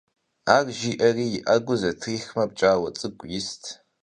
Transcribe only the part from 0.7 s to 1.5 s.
жиӀэри, и